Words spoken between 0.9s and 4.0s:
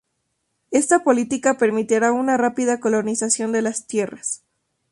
política permitiría una rápida colonización de las